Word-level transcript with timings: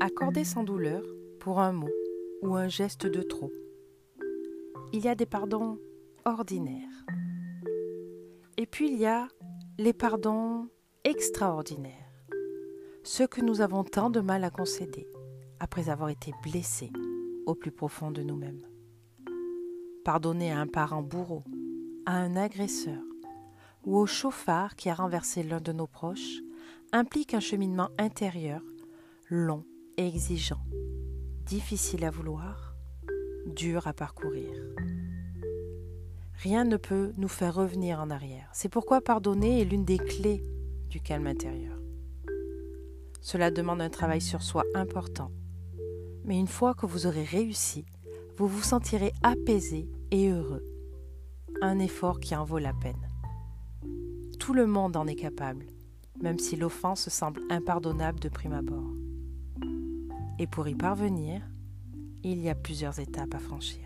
accorder 0.00 0.44
sans 0.44 0.64
douleur 0.64 1.02
pour 1.40 1.60
un 1.60 1.72
mot 1.72 1.90
ou 2.42 2.54
un 2.56 2.68
geste 2.68 3.06
de 3.06 3.22
trop. 3.22 3.52
Il 4.94 5.04
y 5.04 5.08
a 5.08 5.14
des 5.14 5.26
pardons 5.26 5.78
ordinaires. 6.24 7.04
Et 8.56 8.66
puis 8.66 8.90
il 8.90 8.98
y 8.98 9.06
a 9.06 9.28
les 9.78 9.92
pardons 9.92 10.68
extraordinaires, 11.04 11.94
ceux 13.04 13.26
que 13.26 13.42
nous 13.42 13.60
avons 13.60 13.84
tant 13.84 14.10
de 14.10 14.20
mal 14.20 14.42
à 14.44 14.50
concéder 14.50 15.06
après 15.60 15.90
avoir 15.90 16.08
été 16.08 16.32
blessés 16.42 16.90
au 17.46 17.54
plus 17.54 17.70
profond 17.70 18.10
de 18.10 18.22
nous-mêmes. 18.22 18.62
Pardonner 20.04 20.50
à 20.50 20.60
un 20.60 20.66
parent 20.66 21.02
bourreau, 21.02 21.44
à 22.06 22.16
un 22.16 22.36
agresseur 22.36 23.02
ou 23.84 23.98
au 23.98 24.06
chauffard 24.06 24.76
qui 24.76 24.88
a 24.88 24.94
renversé 24.94 25.42
l'un 25.42 25.60
de 25.60 25.72
nos 25.72 25.86
proches 25.86 26.40
implique 26.92 27.34
un 27.34 27.40
cheminement 27.40 27.90
intérieur 27.98 28.62
long 29.28 29.64
exigeant, 30.06 30.62
difficile 31.46 32.04
à 32.04 32.10
vouloir, 32.10 32.74
dur 33.46 33.86
à 33.86 33.92
parcourir. 33.92 34.50
Rien 36.42 36.64
ne 36.64 36.76
peut 36.76 37.12
nous 37.18 37.28
faire 37.28 37.54
revenir 37.54 38.00
en 38.00 38.10
arrière. 38.10 38.48
C'est 38.52 38.70
pourquoi 38.70 39.00
pardonner 39.00 39.60
est 39.60 39.64
l'une 39.64 39.84
des 39.84 39.98
clés 39.98 40.42
du 40.88 41.00
calme 41.00 41.26
intérieur. 41.26 41.76
Cela 43.20 43.50
demande 43.50 43.82
un 43.82 43.90
travail 43.90 44.20
sur 44.20 44.42
soi 44.42 44.64
important. 44.74 45.30
Mais 46.24 46.38
une 46.38 46.48
fois 46.48 46.74
que 46.74 46.86
vous 46.86 47.06
aurez 47.06 47.24
réussi, 47.24 47.84
vous 48.38 48.48
vous 48.48 48.62
sentirez 48.62 49.12
apaisé 49.22 49.88
et 50.10 50.30
heureux. 50.30 50.64
Un 51.60 51.78
effort 51.78 52.20
qui 52.20 52.34
en 52.34 52.44
vaut 52.44 52.58
la 52.58 52.72
peine. 52.72 53.10
Tout 54.38 54.54
le 54.54 54.66
monde 54.66 54.96
en 54.96 55.06
est 55.06 55.16
capable, 55.16 55.66
même 56.22 56.38
si 56.38 56.56
l'offense 56.56 57.10
semble 57.10 57.42
impardonnable 57.50 58.18
de 58.18 58.30
prime 58.30 58.54
abord. 58.54 58.99
Et 60.42 60.46
pour 60.46 60.66
y 60.68 60.74
parvenir, 60.74 61.42
il 62.22 62.40
y 62.40 62.48
a 62.48 62.54
plusieurs 62.54 62.98
étapes 62.98 63.34
à 63.34 63.38
franchir. 63.38 63.82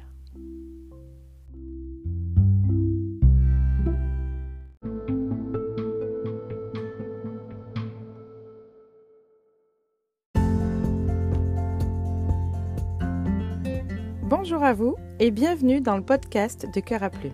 Bonjour 14.22 14.62
à 14.62 14.74
vous 14.74 14.94
et 15.18 15.32
bienvenue 15.32 15.80
dans 15.80 15.96
le 15.96 16.04
podcast 16.04 16.72
de 16.72 16.78
Cœur 16.78 17.02
à 17.02 17.10
Plume. 17.10 17.32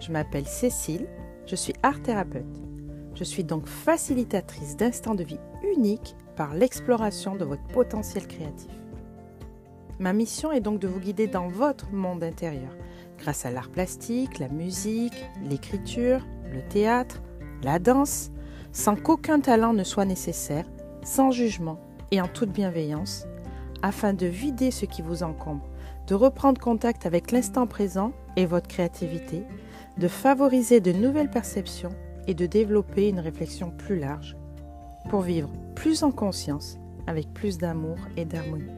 Je 0.00 0.10
m'appelle 0.10 0.46
Cécile, 0.46 1.06
je 1.46 1.54
suis 1.54 1.74
art 1.84 2.02
thérapeute. 2.02 2.60
Je 3.14 3.22
suis 3.22 3.44
donc 3.44 3.68
facilitatrice 3.68 4.76
d'instants 4.76 5.14
de 5.14 5.22
vie 5.22 5.38
uniques 5.62 6.16
par 6.36 6.54
l'exploration 6.54 7.34
de 7.34 7.44
votre 7.44 7.64
potentiel 7.64 8.26
créatif. 8.26 8.70
Ma 9.98 10.12
mission 10.12 10.52
est 10.52 10.60
donc 10.60 10.78
de 10.78 10.88
vous 10.88 11.00
guider 11.00 11.26
dans 11.26 11.48
votre 11.48 11.90
monde 11.92 12.22
intérieur 12.22 12.70
grâce 13.18 13.46
à 13.46 13.50
l'art 13.50 13.70
plastique, 13.70 14.38
la 14.38 14.48
musique, 14.48 15.24
l'écriture, 15.42 16.20
le 16.52 16.60
théâtre, 16.60 17.22
la 17.62 17.78
danse, 17.78 18.30
sans 18.72 18.94
qu'aucun 18.94 19.40
talent 19.40 19.72
ne 19.72 19.84
soit 19.84 20.04
nécessaire, 20.04 20.66
sans 21.02 21.30
jugement 21.30 21.80
et 22.10 22.20
en 22.20 22.28
toute 22.28 22.50
bienveillance, 22.50 23.26
afin 23.82 24.12
de 24.12 24.26
vider 24.26 24.70
ce 24.70 24.84
qui 24.84 25.00
vous 25.00 25.22
encombre 25.22 25.66
de 26.06 26.14
reprendre 26.14 26.60
contact 26.60 27.04
avec 27.06 27.32
l'instant 27.32 27.66
présent 27.66 28.12
et 28.36 28.46
votre 28.46 28.68
créativité, 28.68 29.42
de 29.98 30.08
favoriser 30.08 30.80
de 30.80 30.92
nouvelles 30.92 31.30
perceptions 31.30 31.94
et 32.26 32.34
de 32.34 32.46
développer 32.46 33.08
une 33.08 33.20
réflexion 33.20 33.70
plus 33.70 33.98
large 33.98 34.36
pour 35.08 35.20
vivre 35.20 35.50
plus 35.74 36.02
en 36.02 36.10
conscience 36.10 36.78
avec 37.06 37.32
plus 37.32 37.58
d'amour 37.58 37.96
et 38.16 38.24
d'harmonie. 38.24 38.72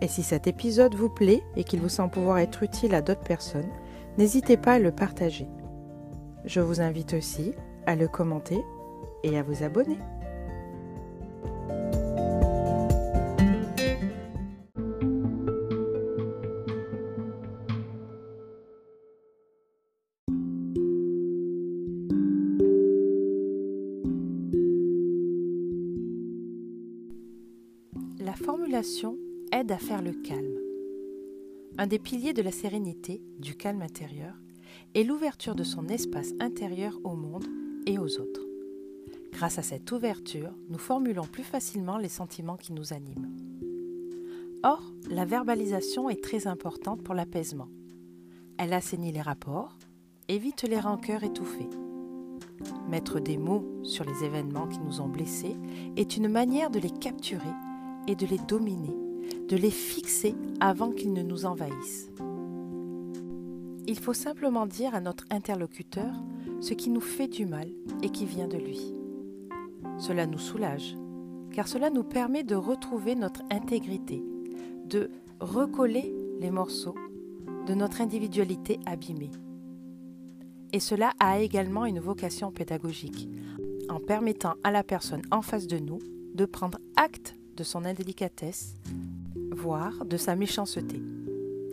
Et 0.00 0.08
si 0.08 0.22
cet 0.22 0.46
épisode 0.46 0.94
vous 0.94 1.10
plaît 1.10 1.42
et 1.56 1.64
qu'il 1.64 1.80
vous 1.80 1.88
semble 1.88 2.10
pouvoir 2.10 2.38
être 2.38 2.62
utile 2.62 2.94
à 2.94 3.02
d'autres 3.02 3.22
personnes, 3.22 3.68
n'hésitez 4.18 4.56
pas 4.56 4.74
à 4.74 4.78
le 4.78 4.92
partager. 4.92 5.46
Je 6.44 6.60
vous 6.60 6.80
invite 6.80 7.14
aussi 7.14 7.52
à 7.86 7.96
le 7.96 8.08
commenter 8.08 8.62
et 9.22 9.38
à 9.38 9.42
vous 9.42 9.62
abonner. 9.62 9.98
Formulation 28.50 29.16
aide 29.52 29.70
à 29.70 29.78
faire 29.78 30.02
le 30.02 30.10
calme. 30.10 30.58
Un 31.78 31.86
des 31.86 32.00
piliers 32.00 32.32
de 32.32 32.42
la 32.42 32.50
sérénité, 32.50 33.22
du 33.38 33.54
calme 33.54 33.80
intérieur, 33.80 34.34
est 34.96 35.04
l'ouverture 35.04 35.54
de 35.54 35.62
son 35.62 35.86
espace 35.86 36.32
intérieur 36.40 36.98
au 37.04 37.14
monde 37.14 37.46
et 37.86 37.96
aux 37.96 38.18
autres. 38.18 38.44
Grâce 39.30 39.58
à 39.58 39.62
cette 39.62 39.92
ouverture, 39.92 40.50
nous 40.68 40.78
formulons 40.78 41.26
plus 41.26 41.44
facilement 41.44 41.96
les 41.96 42.08
sentiments 42.08 42.56
qui 42.56 42.72
nous 42.72 42.92
animent. 42.92 43.28
Or, 44.64 44.82
la 45.08 45.24
verbalisation 45.24 46.10
est 46.10 46.20
très 46.20 46.48
importante 46.48 47.04
pour 47.04 47.14
l'apaisement. 47.14 47.68
Elle 48.58 48.72
assainit 48.72 49.12
les 49.12 49.22
rapports, 49.22 49.78
évite 50.26 50.64
les 50.64 50.80
rancœurs 50.80 51.22
étouffées. 51.22 51.70
Mettre 52.88 53.20
des 53.20 53.38
mots 53.38 53.64
sur 53.84 54.04
les 54.04 54.24
événements 54.24 54.66
qui 54.66 54.80
nous 54.80 55.00
ont 55.00 55.08
blessés 55.08 55.54
est 55.96 56.16
une 56.16 56.28
manière 56.28 56.70
de 56.70 56.80
les 56.80 56.90
capturer 56.90 57.54
et 58.10 58.16
de 58.16 58.26
les 58.26 58.38
dominer, 58.38 58.92
de 59.48 59.56
les 59.56 59.70
fixer 59.70 60.34
avant 60.58 60.90
qu'ils 60.90 61.12
ne 61.12 61.22
nous 61.22 61.46
envahissent. 61.46 62.10
Il 63.86 63.98
faut 64.00 64.14
simplement 64.14 64.66
dire 64.66 64.96
à 64.96 65.00
notre 65.00 65.24
interlocuteur 65.30 66.12
ce 66.60 66.74
qui 66.74 66.90
nous 66.90 67.00
fait 67.00 67.28
du 67.28 67.46
mal 67.46 67.68
et 68.02 68.10
qui 68.10 68.26
vient 68.26 68.48
de 68.48 68.56
lui. 68.56 68.94
Cela 69.98 70.26
nous 70.26 70.38
soulage, 70.38 70.96
car 71.52 71.68
cela 71.68 71.88
nous 71.88 72.02
permet 72.02 72.42
de 72.42 72.56
retrouver 72.56 73.14
notre 73.14 73.42
intégrité, 73.48 74.24
de 74.86 75.10
recoller 75.38 76.12
les 76.40 76.50
morceaux 76.50 76.96
de 77.66 77.74
notre 77.74 78.00
individualité 78.00 78.80
abîmée. 78.86 79.30
Et 80.72 80.80
cela 80.80 81.12
a 81.20 81.38
également 81.38 81.86
une 81.86 82.00
vocation 82.00 82.50
pédagogique, 82.50 83.28
en 83.88 84.00
permettant 84.00 84.54
à 84.64 84.72
la 84.72 84.82
personne 84.82 85.22
en 85.30 85.42
face 85.42 85.68
de 85.68 85.78
nous 85.78 86.00
de 86.34 86.44
prendre 86.44 86.78
acte 86.96 87.36
de 87.60 87.64
son 87.64 87.84
indélicatesse, 87.84 88.74
voire 89.50 90.06
de 90.06 90.16
sa 90.16 90.34
méchanceté, 90.34 90.98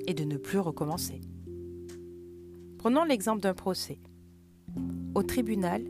et 0.05 0.13
de 0.13 0.25
ne 0.25 0.35
plus 0.35 0.59
recommencer. 0.59 1.21
Prenons 2.77 3.05
l'exemple 3.05 3.41
d'un 3.41 3.53
procès. 3.53 3.97
Au 5.15 5.23
tribunal, 5.23 5.85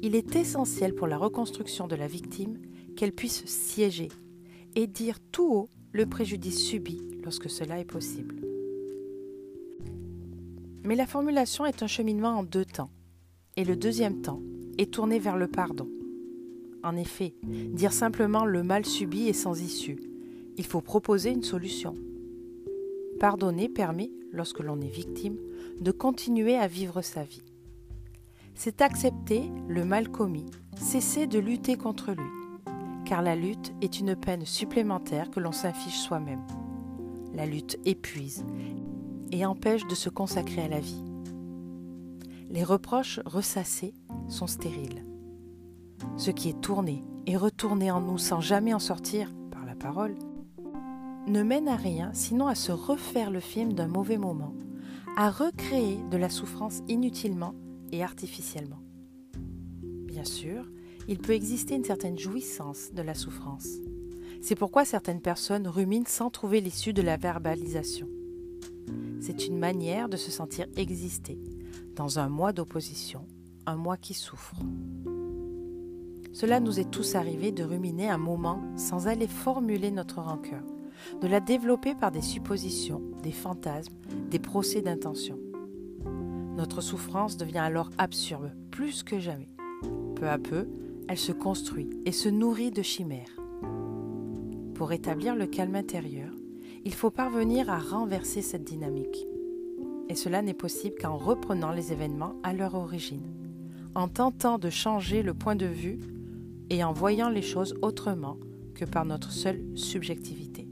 il 0.00 0.14
est 0.14 0.36
essentiel 0.36 0.94
pour 0.94 1.06
la 1.06 1.18
reconstruction 1.18 1.86
de 1.86 1.94
la 1.94 2.06
victime 2.06 2.56
qu'elle 2.96 3.12
puisse 3.12 3.44
siéger 3.44 4.08
et 4.74 4.86
dire 4.86 5.18
tout 5.20 5.52
haut 5.52 5.68
le 5.92 6.06
préjudice 6.06 6.64
subi 6.64 7.02
lorsque 7.22 7.50
cela 7.50 7.78
est 7.78 7.84
possible. 7.84 8.36
Mais 10.82 10.96
la 10.96 11.06
formulation 11.06 11.66
est 11.66 11.82
un 11.82 11.86
cheminement 11.86 12.38
en 12.38 12.42
deux 12.42 12.64
temps, 12.64 12.90
et 13.56 13.64
le 13.64 13.76
deuxième 13.76 14.22
temps 14.22 14.40
est 14.78 14.94
tourné 14.94 15.18
vers 15.18 15.36
le 15.36 15.46
pardon. 15.46 15.90
En 16.82 16.96
effet, 16.96 17.34
dire 17.44 17.92
simplement 17.92 18.44
le 18.44 18.62
mal 18.62 18.84
subi 18.84 19.28
est 19.28 19.32
sans 19.32 19.60
issue. 19.60 20.00
Il 20.56 20.66
faut 20.66 20.80
proposer 20.80 21.30
une 21.30 21.44
solution. 21.44 21.94
Pardonner 23.20 23.68
permet, 23.68 24.10
lorsque 24.32 24.60
l'on 24.60 24.80
est 24.80 24.88
victime, 24.88 25.36
de 25.80 25.92
continuer 25.92 26.56
à 26.56 26.66
vivre 26.66 27.00
sa 27.02 27.22
vie. 27.22 27.44
C'est 28.54 28.82
accepter 28.82 29.44
le 29.68 29.84
mal 29.84 30.08
commis, 30.08 30.46
cesser 30.76 31.26
de 31.26 31.38
lutter 31.38 31.76
contre 31.76 32.12
lui, 32.12 32.30
car 33.04 33.22
la 33.22 33.36
lutte 33.36 33.72
est 33.80 34.00
une 34.00 34.16
peine 34.16 34.44
supplémentaire 34.44 35.30
que 35.30 35.40
l'on 35.40 35.52
s'inflige 35.52 35.98
soi-même. 35.98 36.44
La 37.32 37.46
lutte 37.46 37.78
épuise 37.84 38.44
et 39.30 39.46
empêche 39.46 39.86
de 39.86 39.94
se 39.94 40.10
consacrer 40.10 40.62
à 40.62 40.68
la 40.68 40.80
vie. 40.80 41.02
Les 42.50 42.64
reproches 42.64 43.20
ressassés 43.24 43.94
sont 44.28 44.46
stériles 44.46 45.02
ce 46.16 46.30
qui 46.30 46.48
est 46.48 46.60
tourné 46.60 47.04
et 47.26 47.36
retourné 47.36 47.90
en 47.90 48.00
nous 48.00 48.18
sans 48.18 48.40
jamais 48.40 48.74
en 48.74 48.78
sortir 48.78 49.32
par 49.50 49.64
la 49.64 49.74
parole, 49.74 50.16
ne 51.26 51.42
mène 51.42 51.68
à 51.68 51.76
rien 51.76 52.10
sinon 52.14 52.46
à 52.46 52.54
se 52.54 52.72
refaire 52.72 53.30
le 53.30 53.40
film 53.40 53.72
d'un 53.72 53.88
mauvais 53.88 54.18
moment, 54.18 54.54
à 55.16 55.30
recréer 55.30 55.98
de 56.10 56.16
la 56.16 56.28
souffrance 56.28 56.80
inutilement 56.88 57.54
et 57.92 58.02
artificiellement. 58.02 58.80
Bien 60.06 60.24
sûr, 60.24 60.68
il 61.08 61.18
peut 61.18 61.32
exister 61.32 61.74
une 61.74 61.84
certaine 61.84 62.18
jouissance 62.18 62.92
de 62.92 63.02
la 63.02 63.14
souffrance. 63.14 63.68
C'est 64.40 64.56
pourquoi 64.56 64.84
certaines 64.84 65.20
personnes 65.20 65.68
ruminent 65.68 66.08
sans 66.08 66.30
trouver 66.30 66.60
l'issue 66.60 66.92
de 66.92 67.02
la 67.02 67.16
verbalisation. 67.16 68.08
C'est 69.20 69.46
une 69.46 69.58
manière 69.58 70.08
de 70.08 70.16
se 70.16 70.32
sentir 70.32 70.66
exister 70.76 71.38
dans 71.94 72.18
un 72.18 72.28
moi 72.28 72.52
d'opposition, 72.52 73.26
un 73.66 73.76
moi 73.76 73.96
qui 73.96 74.14
souffre. 74.14 74.56
Cela 76.32 76.60
nous 76.60 76.80
est 76.80 76.90
tous 76.90 77.14
arrivé 77.14 77.52
de 77.52 77.62
ruminer 77.62 78.08
un 78.08 78.18
moment 78.18 78.62
sans 78.76 79.06
aller 79.06 79.26
formuler 79.26 79.90
notre 79.90 80.20
rancœur, 80.20 80.62
de 81.20 81.26
la 81.28 81.40
développer 81.40 81.94
par 81.94 82.10
des 82.10 82.22
suppositions, 82.22 83.02
des 83.22 83.32
fantasmes, 83.32 83.94
des 84.30 84.38
procès 84.38 84.80
d'intention. 84.80 85.38
Notre 86.56 86.80
souffrance 86.80 87.36
devient 87.36 87.58
alors 87.58 87.90
absurde, 87.98 88.52
plus 88.70 89.02
que 89.02 89.18
jamais. 89.18 89.50
Peu 90.16 90.28
à 90.28 90.38
peu, 90.38 90.68
elle 91.08 91.18
se 91.18 91.32
construit 91.32 91.90
et 92.06 92.12
se 92.12 92.30
nourrit 92.30 92.70
de 92.70 92.82
chimères. 92.82 93.36
Pour 94.74 94.88
rétablir 94.88 95.36
le 95.36 95.46
calme 95.46 95.74
intérieur, 95.74 96.30
il 96.84 96.94
faut 96.94 97.10
parvenir 97.10 97.68
à 97.68 97.78
renverser 97.78 98.40
cette 98.40 98.64
dynamique. 98.64 99.26
Et 100.08 100.14
cela 100.14 100.40
n'est 100.42 100.54
possible 100.54 100.96
qu'en 101.00 101.16
reprenant 101.16 101.72
les 101.72 101.92
événements 101.92 102.34
à 102.42 102.52
leur 102.52 102.74
origine, 102.74 103.34
en 103.94 104.08
tentant 104.08 104.58
de 104.58 104.70
changer 104.70 105.22
le 105.22 105.34
point 105.34 105.56
de 105.56 105.66
vue 105.66 105.98
et 106.70 106.84
en 106.84 106.92
voyant 106.92 107.28
les 107.28 107.42
choses 107.42 107.74
autrement 107.82 108.38
que 108.74 108.84
par 108.84 109.04
notre 109.04 109.30
seule 109.30 109.62
subjectivité. 109.74 110.68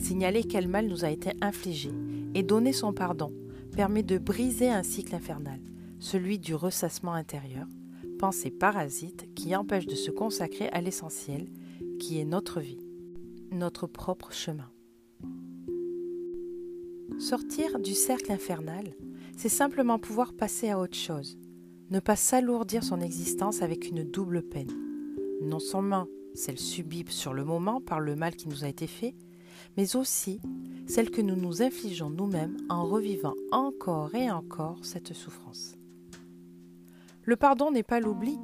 Signaler 0.00 0.44
quel 0.44 0.68
mal 0.68 0.86
nous 0.86 1.04
a 1.04 1.10
été 1.10 1.32
infligé 1.40 1.90
et 2.34 2.42
donner 2.42 2.72
son 2.72 2.92
pardon 2.92 3.32
permet 3.74 4.02
de 4.02 4.18
briser 4.18 4.70
un 4.70 4.82
cycle 4.82 5.14
infernal, 5.14 5.60
celui 5.98 6.38
du 6.38 6.54
ressassement 6.54 7.12
intérieur, 7.12 7.66
pensée 8.18 8.50
parasite 8.50 9.32
qui 9.34 9.54
empêche 9.54 9.86
de 9.86 9.94
se 9.94 10.10
consacrer 10.10 10.68
à 10.68 10.80
l'essentiel, 10.80 11.48
qui 11.98 12.20
est 12.20 12.24
notre 12.24 12.60
vie, 12.60 12.80
notre 13.52 13.86
propre 13.86 14.32
chemin. 14.32 14.70
Sortir 17.18 17.80
du 17.80 17.94
cercle 17.94 18.30
infernal, 18.32 18.94
c'est 19.36 19.48
simplement 19.48 19.98
pouvoir 19.98 20.32
passer 20.32 20.70
à 20.70 20.78
autre 20.78 20.96
chose, 20.96 21.38
ne 21.90 22.00
pas 22.00 22.16
s'alourdir 22.16 22.84
son 22.84 23.00
existence 23.00 23.62
avec 23.62 23.88
une 23.88 24.04
double 24.04 24.42
peine. 24.42 24.72
Non 25.42 25.58
seulement 25.58 26.06
celle 26.34 26.58
subie 26.58 27.04
sur 27.08 27.32
le 27.32 27.44
moment 27.44 27.80
par 27.80 28.00
le 28.00 28.14
mal 28.14 28.36
qui 28.36 28.48
nous 28.48 28.64
a 28.64 28.68
été 28.68 28.86
fait, 28.86 29.14
mais 29.76 29.96
aussi 29.96 30.40
celle 30.86 31.10
que 31.10 31.22
nous 31.22 31.36
nous 31.36 31.62
infligeons 31.62 32.10
nous-mêmes 32.10 32.56
en 32.68 32.84
revivant 32.84 33.34
encore 33.50 34.14
et 34.14 34.30
encore 34.30 34.78
cette 34.82 35.12
souffrance. 35.14 35.76
Le 37.24 37.36
pardon 37.36 37.70
n'est 37.70 37.82
pas 37.82 38.00
l'oubli, 38.00 38.38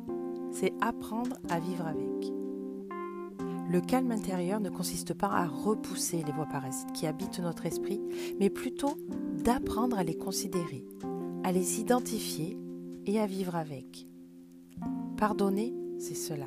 c'est 0.53 0.73
apprendre 0.81 1.37
à 1.49 1.59
vivre 1.59 1.87
avec. 1.87 2.05
Le 3.71 3.81
calme 3.81 4.13
intérieur 4.13 4.61
ne 4.61 4.71
consiste 4.71 5.15
pas 5.15 5.31
à 5.31 5.47
repousser 5.47 6.23
les 6.25 6.33
voies 6.33 6.47
parasites 6.47 6.93
qui 6.93 7.07
habitent 7.07 7.41
notre 7.41 7.67
esprit, 7.67 8.01
mais 8.39 8.51
plutôt 8.51 8.97
d'apprendre 9.43 9.99
à 9.99 10.05
les 10.05 10.17
considérer, 10.17 10.85
à 11.43 11.51
les 11.51 11.81
identifier 11.81 12.59
et 13.07 13.21
à 13.21 13.27
vivre 13.27 13.57
avec. 13.57 14.07
Pardonner, 15.17 15.75
c'est 15.99 16.15
cela. 16.15 16.47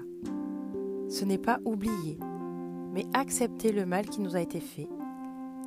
Ce 1.10 1.24
n'est 1.24 1.38
pas 1.38 1.60
oublier, 1.66 2.18
mais 2.94 3.06
accepter 3.14 3.72
le 3.72 3.86
mal 3.86 4.08
qui 4.08 4.22
nous 4.22 4.36
a 4.36 4.42
été 4.42 4.60
fait 4.60 4.90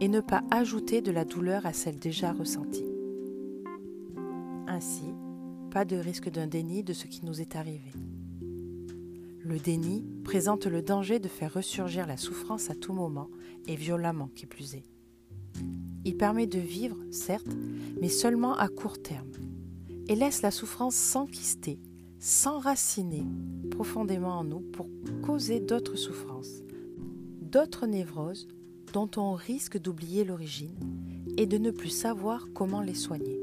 et 0.00 0.08
ne 0.08 0.20
pas 0.20 0.42
ajouter 0.50 1.02
de 1.02 1.10
la 1.10 1.24
douleur 1.24 1.66
à 1.66 1.72
celle 1.72 1.98
déjà 1.98 2.32
ressentie. 2.32 2.86
Ainsi, 4.66 5.14
pas 5.70 5.84
de 5.84 5.96
risque 5.96 6.30
d'un 6.30 6.46
déni 6.46 6.82
de 6.82 6.92
ce 6.92 7.06
qui 7.06 7.24
nous 7.24 7.40
est 7.40 7.56
arrivé. 7.56 7.92
Le 9.42 9.58
déni 9.58 10.04
présente 10.24 10.66
le 10.66 10.82
danger 10.82 11.18
de 11.18 11.28
faire 11.28 11.54
ressurgir 11.54 12.06
la 12.06 12.16
souffrance 12.16 12.70
à 12.70 12.74
tout 12.74 12.92
moment 12.92 13.28
et 13.66 13.76
violemment 13.76 14.28
qui 14.34 14.46
plus 14.46 14.74
est. 14.74 14.84
Il 16.04 16.16
permet 16.16 16.46
de 16.46 16.58
vivre, 16.58 16.96
certes, 17.10 17.54
mais 18.00 18.08
seulement 18.08 18.54
à 18.54 18.68
court 18.68 19.02
terme, 19.02 19.30
et 20.10 20.16
laisse 20.16 20.42
la 20.42 20.50
souffrance 20.50 20.96
s'enquister, 20.96 21.78
s'enraciner 22.18 23.22
profondément 23.70 24.40
en 24.40 24.44
nous 24.44 24.58
pour 24.58 24.88
causer 25.22 25.60
d'autres 25.60 25.94
souffrances, 25.94 26.64
d'autres 27.40 27.86
névroses 27.86 28.48
dont 28.92 29.08
on 29.16 29.34
risque 29.34 29.78
d'oublier 29.78 30.24
l'origine 30.24 30.74
et 31.38 31.46
de 31.46 31.58
ne 31.58 31.70
plus 31.70 31.90
savoir 31.90 32.48
comment 32.52 32.80
les 32.80 32.96
soigner. 32.96 33.40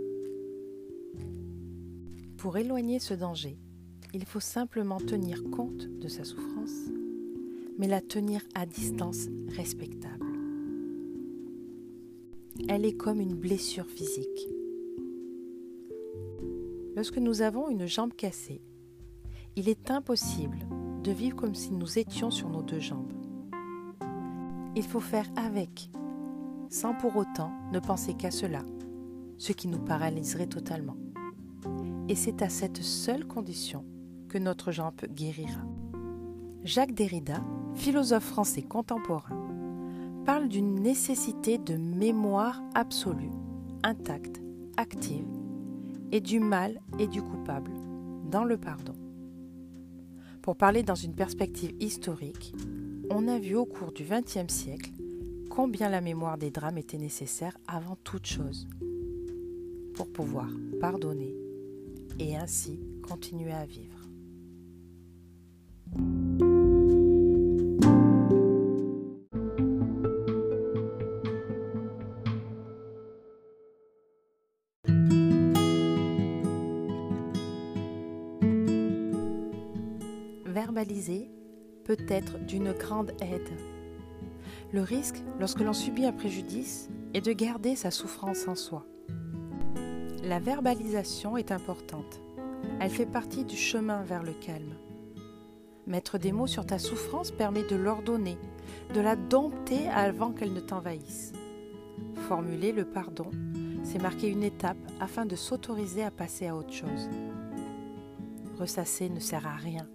Pour 2.35 2.57
éloigner 2.57 2.99
ce 2.99 3.13
danger, 3.13 3.57
il 4.13 4.25
faut 4.25 4.41
simplement 4.41 4.99
tenir 4.99 5.41
compte 5.49 5.87
de 5.87 6.09
sa 6.09 6.25
souffrance, 6.25 6.91
mais 7.77 7.87
la 7.87 8.01
tenir 8.01 8.41
à 8.55 8.65
distance 8.65 9.27
respectable. 9.55 10.25
Elle 12.67 12.83
est 12.83 12.97
comme 12.97 13.21
une 13.21 13.35
blessure 13.35 13.87
physique. 13.87 14.56
Lorsque 16.97 17.19
nous 17.19 17.43
avons 17.43 17.69
une 17.69 17.85
jambe 17.85 18.13
cassée, 18.13 18.59
il 19.55 19.69
est 19.69 19.91
impossible 19.91 20.57
de 21.03 21.11
vivre 21.11 21.35
comme 21.35 21.53
si 21.53 21.71
nous 21.71 21.99
étions 21.99 22.31
sur 22.31 22.49
nos 22.49 22.63
deux 22.63 22.79
jambes. 22.79 23.13
Il 24.75 24.81
faut 24.81 24.99
faire 24.99 25.27
avec, 25.35 25.91
sans 26.71 26.95
pour 26.95 27.15
autant 27.15 27.51
ne 27.71 27.77
penser 27.77 28.15
qu'à 28.15 28.31
cela, 28.31 28.63
ce 29.37 29.51
qui 29.51 29.67
nous 29.67 29.77
paralyserait 29.77 30.47
totalement. 30.47 30.97
Et 32.09 32.15
c'est 32.15 32.41
à 32.41 32.49
cette 32.49 32.81
seule 32.81 33.27
condition 33.27 33.85
que 34.27 34.39
notre 34.39 34.71
jambe 34.71 34.99
guérira. 35.07 35.61
Jacques 36.63 36.95
Derrida, 36.95 37.45
philosophe 37.75 38.25
français 38.25 38.63
contemporain, 38.63 39.37
parle 40.25 40.47
d'une 40.47 40.73
nécessité 40.73 41.59
de 41.59 41.75
mémoire 41.75 42.59
absolue, 42.73 43.29
intacte, 43.83 44.41
active, 44.77 45.27
et 46.11 46.21
du 46.21 46.39
mal 46.39 46.79
et 46.99 47.07
du 47.07 47.21
coupable 47.21 47.71
dans 48.29 48.43
le 48.43 48.57
pardon. 48.57 48.95
Pour 50.41 50.55
parler 50.55 50.83
dans 50.83 50.95
une 50.95 51.13
perspective 51.13 51.75
historique, 51.79 52.53
on 53.09 53.27
a 53.27 53.39
vu 53.39 53.55
au 53.55 53.65
cours 53.65 53.91
du 53.91 54.03
XXe 54.03 54.53
siècle 54.53 54.91
combien 55.49 55.89
la 55.89 56.01
mémoire 56.01 56.37
des 56.37 56.51
drames 56.51 56.77
était 56.77 56.97
nécessaire 56.97 57.57
avant 57.67 57.97
toute 58.03 58.25
chose 58.25 58.67
pour 59.95 60.07
pouvoir 60.07 60.49
pardonner 60.79 61.35
et 62.19 62.37
ainsi 62.37 62.79
continuer 63.01 63.51
à 63.51 63.65
vivre. 63.65 63.96
Peut 81.87 81.97
être 82.09 82.37
d'une 82.39 82.73
grande 82.73 83.11
aide. 83.21 83.49
Le 84.73 84.81
risque, 84.81 85.23
lorsque 85.39 85.61
l'on 85.61 85.71
subit 85.71 86.05
un 86.05 86.11
préjudice, 86.11 86.89
est 87.13 87.21
de 87.21 87.31
garder 87.31 87.77
sa 87.77 87.91
souffrance 87.91 88.49
en 88.49 88.55
soi. 88.55 88.85
La 90.21 90.39
verbalisation 90.39 91.37
est 91.37 91.53
importante. 91.53 92.19
Elle 92.81 92.89
fait 92.89 93.05
partie 93.05 93.45
du 93.45 93.55
chemin 93.55 94.03
vers 94.03 94.23
le 94.23 94.33
calme. 94.33 94.75
Mettre 95.85 96.17
des 96.17 96.33
mots 96.33 96.47
sur 96.47 96.65
ta 96.65 96.77
souffrance 96.77 97.31
permet 97.31 97.63
de 97.63 97.77
l'ordonner, 97.77 98.37
de 98.93 98.99
la 98.99 99.15
dompter 99.15 99.87
avant 99.87 100.33
qu'elle 100.33 100.51
ne 100.51 100.59
t'envahisse. 100.59 101.31
Formuler 102.27 102.73
le 102.73 102.83
pardon, 102.83 103.31
c'est 103.83 104.01
marquer 104.01 104.27
une 104.27 104.43
étape 104.43 104.77
afin 104.99 105.25
de 105.25 105.37
s'autoriser 105.37 106.03
à 106.03 106.11
passer 106.11 106.47
à 106.47 106.55
autre 106.57 106.73
chose. 106.73 107.09
Ressasser 108.59 109.07
ne 109.07 109.21
sert 109.21 109.47
à 109.47 109.55
rien. 109.55 109.87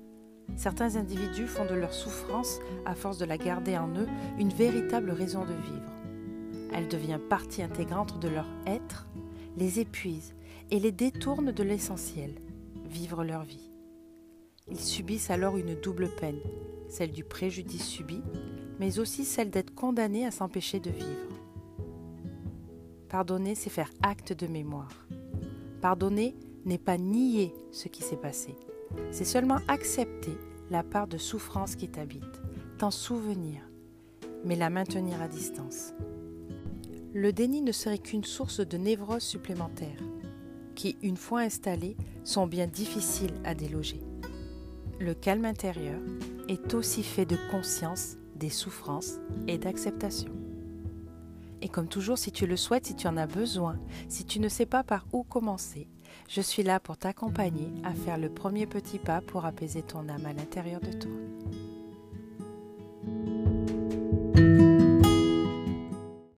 Certains 0.57 0.97
individus 0.97 1.47
font 1.47 1.65
de 1.65 1.75
leur 1.75 1.93
souffrance, 1.93 2.61
à 2.85 2.95
force 2.95 3.19
de 3.19 3.25
la 3.25 3.39
garder 3.39 3.77
en 3.77 3.89
eux, 3.97 4.09
une 4.39 4.53
véritable 4.53 5.11
raison 5.11 5.45
de 5.45 5.55
vivre. 5.55 5.93
Elle 6.73 6.89
devient 6.89 7.19
partie 7.29 7.63
intégrante 7.63 8.19
de 8.21 8.29
leur 8.29 8.47
être, 8.67 9.07
les 9.57 9.81
épuise 9.81 10.35
et 10.71 10.81
les 10.81 10.93
détourne 10.93 11.53
de 11.53 11.63
l'essentiel, 11.63 12.35
vivre 12.87 13.25
leur 13.25 13.43
vie. 13.43 13.71
Ils 14.69 14.81
subissent 14.81 15.31
alors 15.31 15.57
une 15.57 15.75
double 15.75 16.09
peine, 16.09 16.41
celle 16.89 17.13
du 17.13 17.25
préjudice 17.25 17.87
subi, 17.87 18.23
mais 18.79 18.99
aussi 18.99 19.25
celle 19.25 19.51
d'être 19.51 19.75
condamnés 19.75 20.27
à 20.27 20.31
s'empêcher 20.31 20.81
de 20.81 20.91
vivre. 20.91 21.33
Pardonner, 23.09 23.55
c'est 23.55 23.71
faire 23.71 23.91
acte 24.03 24.33
de 24.33 24.47
mémoire. 24.47 25.07
Pardonner 25.83 26.35
n'est 26.65 26.79
pas 26.79 26.97
nier 26.97 27.53
ce 27.71 27.89
qui 27.89 28.03
s'est 28.03 28.17
passé, 28.17 28.55
c'est 29.11 29.25
seulement 29.25 29.59
accepter 29.69 30.37
la 30.71 30.83
part 30.83 31.07
de 31.07 31.19
souffrance 31.19 31.77
qui 31.77 31.89
t'habite, 31.89 32.41
t'en 32.79 32.91
souvenir, 32.91 33.61
mais 34.45 34.57
la 34.57 34.71
maintenir 34.71 35.21
à 35.21 35.29
distance. 35.29 35.93
Le 37.15 37.33
déni 37.33 37.61
ne 37.61 37.73
serait 37.73 37.99
qu'une 37.99 38.25
source 38.25 38.61
de 38.61 38.79
névrose 38.79 39.23
supplémentaire, 39.23 39.99
qui, 40.75 40.97
une 41.03 41.19
fois 41.19 41.41
installées, 41.41 41.97
sont 42.25 42.47
bien 42.47 42.67
difficiles 42.67 43.35
à 43.45 43.55
déloger. 43.55 44.01
Le 44.99 45.15
calme 45.15 45.45
intérieur 45.45 46.01
est 46.49 46.75
aussi 46.75 47.03
fait 47.03 47.27
de 47.27 47.37
conscience 47.51 48.17
des 48.37 48.51
souffrances 48.51 49.19
et 49.47 49.59
d'acceptation. 49.59 50.33
Et 51.61 51.69
comme 51.69 51.89
toujours, 51.89 52.19
si 52.19 52.33
tu 52.33 52.47
le 52.47 52.57
souhaites, 52.57 52.87
si 52.87 52.97
tu 52.97 53.07
en 53.07 53.17
as 53.17 53.27
besoin, 53.27 53.79
si 54.09 54.25
tu 54.25 54.41
ne 54.41 54.49
sais 54.49 54.67
pas 54.67 54.83
par 54.83 55.07
où 55.13 55.23
commencer, 55.23 55.89
je 56.29 56.41
suis 56.41 56.63
là 56.63 56.81
pour 56.81 56.97
t'accompagner 56.97 57.69
à 57.85 57.93
faire 57.93 58.19
le 58.19 58.29
premier 58.29 58.67
petit 58.67 58.99
pas 58.99 59.21
pour 59.21 59.45
apaiser 59.45 59.83
ton 59.83 60.09
âme 60.09 60.27
à 60.27 60.33
l'intérieur 60.33 60.81
de 60.81 60.93
toi. 60.93 61.11